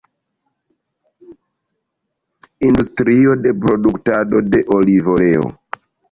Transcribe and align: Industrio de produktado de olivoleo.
Industrio 2.69 3.35
de 3.35 3.53
produktado 3.65 4.41
de 4.53 4.63
olivoleo. 4.79 5.53